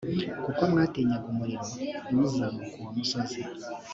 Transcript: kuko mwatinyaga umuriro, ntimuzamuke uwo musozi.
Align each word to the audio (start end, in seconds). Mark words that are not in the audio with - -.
kuko 0.43 0.61
mwatinyaga 0.71 1.27
umuriro, 1.33 1.65
ntimuzamuke 2.05 2.71
uwo 2.79 2.91
musozi. 2.97 3.39